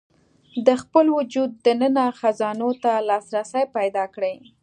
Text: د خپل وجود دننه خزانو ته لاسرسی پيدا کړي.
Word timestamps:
د 0.67 0.69
خپل 0.81 1.05
وجود 1.17 1.49
دننه 1.65 2.05
خزانو 2.19 2.69
ته 2.83 2.91
لاسرسی 3.07 3.63
پيدا 3.77 4.05
کړي. 4.15 4.35